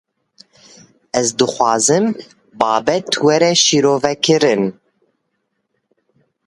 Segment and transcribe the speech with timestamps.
[1.19, 2.05] Ez dixwazim,
[2.59, 4.63] babet were şîrove kirin